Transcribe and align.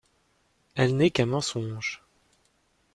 Elle 0.73 0.97
n’est 0.97 1.11
qu’un 1.11 1.27
mensonge. 1.27 2.01